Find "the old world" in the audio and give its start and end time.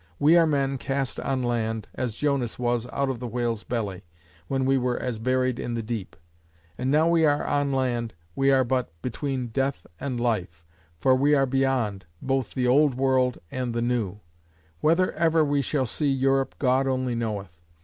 12.55-13.37